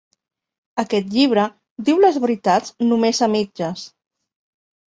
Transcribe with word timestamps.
Aquest 0.83 1.11
llibre 1.17 1.43
diu 1.91 2.01
les 2.05 2.19
veritats 2.25 2.75
només 2.93 3.23
a 3.27 3.31
mitges. 3.37 3.85